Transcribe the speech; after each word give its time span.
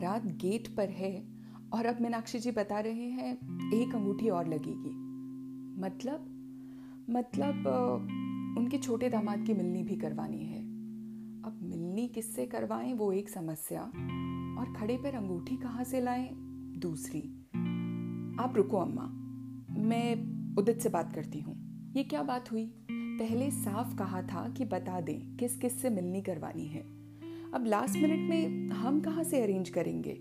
बारात 0.00 0.26
गेट 0.26 0.76
पर 0.76 0.88
है 0.88 1.28
और 1.72 1.86
अब 1.86 2.00
मीनाक्षी 2.00 2.38
जी 2.38 2.50
बता 2.50 2.80
रहे 2.80 3.10
हैं, 3.10 3.36
एक 3.74 3.94
अंगूठी 3.94 4.28
और 4.28 4.46
लगेगी। 4.46 4.90
मतलब? 5.80 6.20
मतलब 7.10 7.64
उनके 8.58 8.78
छोटे 8.78 9.08
दामाद 9.08 9.46
की 9.46 9.54
मिलनी 9.54 9.82
भी 9.82 9.96
करवानी 9.96 10.44
है। 10.46 10.62
अब 11.42 11.60
मिलनी 11.62 12.08
किससे 12.08 12.46
करवाएँ, 12.46 12.94
वो 12.94 13.12
एक 13.12 13.28
समस्या। 13.28 13.82
और 14.58 14.74
खड़े 14.76 14.96
पर 14.96 15.14
अंगूठी 15.14 15.56
कहाँ 15.56 15.84
से 15.84 16.00
लाएँ? 16.00 16.30
दूसरी। 16.78 17.20
आप 18.40 18.52
रुको 18.56 18.76
अम्मा, 18.76 19.06
मैं 19.82 20.14
उदित 20.56 20.80
से 20.80 20.88
बात 20.88 21.12
करती 21.12 21.40
हूँ। 21.40 21.86
ये 21.96 22.04
क्या 22.04 22.22
बात 22.22 22.52
हुई? 22.52 22.74
पहले 22.90 23.50
साफ़ 23.50 23.96
कहा 23.96 24.22
था 24.22 24.48
कि 24.48 24.64
बता 24.64 25.00
दें 25.00 25.36
किस 25.36 25.58
किस 25.58 25.82
से 25.82 25.90
मिलनी 25.90 26.22
करवानी 26.22 26.66
है। 26.66 26.99
अब 27.54 27.64
लास्ट 27.66 27.96
मिनट 27.96 28.30
में 28.30 28.68
हम 28.68 29.00
कहाँ 29.00 29.24
से 29.24 29.42
अरेंज 29.42 29.68
करेंगे? 29.68 30.12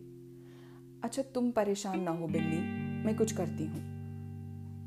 अच्छा 1.04 1.22
तुम 1.22 1.52
परेशान 1.52 2.02
ना 2.02 2.12
हो, 2.12 2.28
बिल्ली। 2.28 2.60
मैं 3.06 3.18
कुछ 3.18 3.32
करती 3.32 3.66
हूँ। 3.66 4.00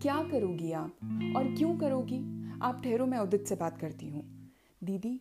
क्या 0.01 0.23
करोगी 0.23 0.73
आप? 0.73 0.89
और 1.37 1.55
क्यों 1.59 1.79
करोगी? 1.79 2.51
आप 2.63 2.83
ठहरो, 2.85 3.07
मैं 3.07 3.19
उदित 3.19 3.47
से 3.47 3.55
बात 3.55 3.79
करती 3.79 4.09
हूँ। 4.09 4.51
दीदी 4.85 5.19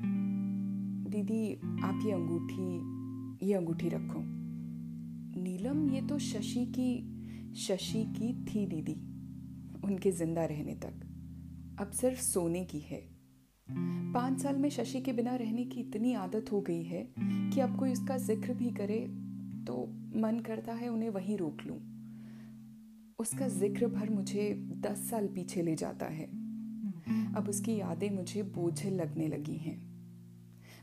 दीदी, 1.10 1.54
आप 1.84 2.02
ये 2.06 2.12
अंगूठी 2.12 3.02
ये 3.48 3.54
अंगूठी 3.54 3.90
रखो। 3.90 4.22
नीलम, 5.42 5.90
ये 5.90 6.02
तो 6.02 6.20
शशि 6.20 6.66
की 6.66 7.22
शशि 7.56 8.04
की 8.04 8.46
थी 8.46 8.66
दीदी, 8.66 8.94
उनके 9.84 10.12
ज़िंदा 10.12 10.46
रहने 10.46 10.76
तक। 10.76 10.94
अब 11.80 11.92
सिर्फ़ 11.92 12.20
सोने 12.20 12.66
की 12.66 12.80
है। 12.80 13.08
पाँच 14.14 14.42
साल 14.42 14.56
में 14.56 14.70
शशि 14.70 15.00
के 15.02 15.14
बिना 15.14 15.36
रहने 15.36 15.64
की 15.66 15.80
इतनी 15.80 16.14
आदत 16.14 16.52
हो 16.52 16.60
गई 16.62 16.84
है 16.84 17.04
कि 17.18 17.60
अब 17.60 17.78
कोई 17.80 17.92
उसका 17.92 18.18
ज़िक्र 18.18 18.54
भी 18.54 18.70
करे 18.72 19.00
तो 19.68 19.76
मन 20.16 20.40
करता 20.40 20.74
है 20.74 20.88
उन्हें 20.88 21.10
वहीं 21.10 21.38
रोक 21.38 21.58
लूँ। 21.68 21.78
उसका 23.20 23.48
ज़िक्र 23.48 23.88
भर 23.88 24.10
मुझे 24.10 24.54
दस 24.82 25.10
साल 25.10 25.28
पीछे 25.28 25.62
ले 25.62 25.76
जाता 25.76 26.06
है। 26.06 26.26
अब 27.36 27.46
उसकी 27.50 27.76
यादें 27.76 28.10
मुझे 28.10 28.44
बोझिल 28.44 28.94
लगने 28.94 29.28
लगी 29.28 29.58
हैं। 29.58 29.78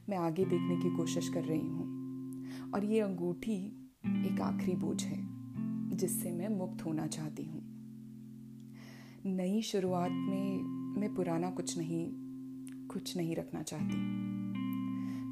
मैं 0.08 0.17
आगे 0.17 0.45
देखने 0.45 0.77
की 0.77 0.97
कोशिश 0.97 1.28
कर 1.28 1.45
रही 1.45 1.67
हूँ 1.69 2.70
और 2.74 2.84
ये 2.84 3.00
अंगूठी 3.00 3.56
एक 4.27 4.41
आखिरी 4.41 4.77
बोझ 4.77 5.02
है, 5.05 5.19
जिससे 5.97 6.30
मैं 6.30 6.48
मुक्त 6.48 6.84
होना 6.84 7.06
चाहती 7.06 7.45
हूँ। 7.45 7.62
नई 9.27 9.61
शुरुआत 9.62 10.11
में 10.11 10.62
मैं 11.00 11.14
पुराना 11.14 11.50
कुछ 11.50 11.77
नहीं 11.78 12.27
कुछ 12.92 13.17
नहीं 13.17 13.36
रखना 13.36 13.62
चाहती। 13.62 13.97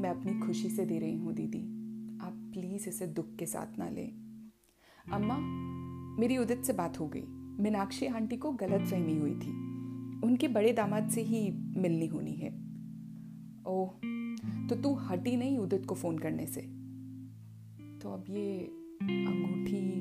मैं 0.00 0.10
अपनी 0.10 0.46
खुशी 0.46 0.68
से 0.68 0.86
दे 0.86 0.98
रही 0.98 1.16
हूँ, 1.16 1.32
दीदी। 1.32 1.62
आप 2.26 2.50
प्लीज़ 2.52 2.88
इसे 2.88 3.06
दुख 3.06 3.36
के 3.36 3.46
साथ 3.46 3.78
ना 3.78 3.88
लें। 3.88 4.12
अम्मा, 5.12 5.38
मेरी 6.20 6.38
उदित 6.38 6.62
से 6.62 6.72
बात 6.72 7.00
हो 7.00 7.08
गई। 7.08 7.24
मीनाक्षी 7.62 8.06
आंटी 8.06 8.36
को 8.36 8.52
गलत 8.52 8.86
फहमी 8.86 9.16
हुई 9.16 9.34
थी। 9.34 9.50
उनके 10.26 10.48
बड़े 10.48 10.72
दामाद 10.72 11.08
से 11.08 11.22
ही 11.22 11.50
मिलनी 11.80 12.06
होनी 12.06 12.32
है। 12.32 12.66
ओह 13.66 13.90
तो 14.68 14.74
तू 14.74 14.94
हटी 14.94 15.36
नहीं 15.36 15.58
उदित 15.58 15.86
को 15.86 15.94
फ़ोन 15.94 16.18
करने 16.18 16.46
से? 16.46 16.60
तो 17.98 18.10
अब 18.12 18.24
ये 18.30 18.60
अंगूठी 19.02 20.00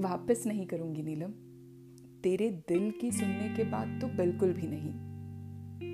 वापस 0.00 0.44
नहीं 0.46 0.66
करूँगी, 0.66 1.02
नीलम। 1.02 1.30
तेरे 2.22 2.50
दिल 2.68 2.90
की 3.00 3.12
सुनने 3.12 3.54
के 3.56 3.64
बाद 3.64 3.98
तो 4.00 4.06
बिल्कुल 4.06 4.52
भी 4.52 4.66
नहीं। 4.66 5.12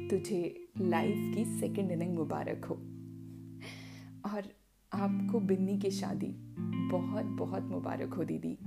तुझे 0.09 0.68
लाइफ 0.81 1.35
की 1.35 1.45
सेकेंड 1.45 1.91
इनिंग 1.91 2.15
मुबारक 2.15 2.65
हो। 2.65 2.75
और 4.31 4.43
आपको 4.93 5.41
बिन्नी 5.41 5.79
की 5.79 5.91
शादी 5.91 6.35
बहुत 6.91 7.25
बहुत 7.25 7.63
मुबारक 7.63 8.15
हो, 8.15 8.25
दीदी। 8.25 8.59